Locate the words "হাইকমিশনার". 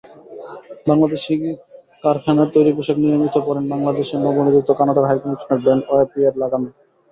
5.09-5.59